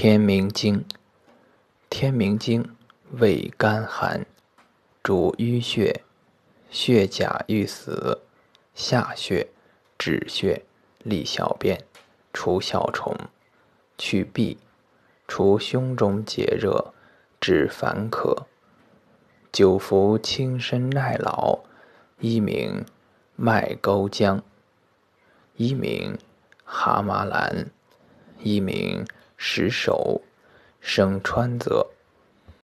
[0.00, 0.84] 天明经，
[1.90, 2.76] 天明经
[3.18, 4.24] 味甘寒，
[5.02, 6.04] 主淤血，
[6.70, 8.20] 血甲欲死，
[8.76, 9.48] 下血，
[9.98, 10.64] 止血，
[11.02, 11.84] 利小便，
[12.32, 13.12] 除小虫，
[13.98, 14.58] 去痹，
[15.26, 16.94] 除胸中结热，
[17.40, 18.46] 止烦渴。
[19.50, 21.64] 久服轻身耐老，
[22.20, 22.86] 一名
[23.34, 24.44] 麦钩姜，
[25.56, 26.16] 一名
[26.62, 27.72] 蛤蟆兰，
[28.38, 29.04] 一名
[29.40, 30.20] 石首，
[30.80, 31.86] 生川泽。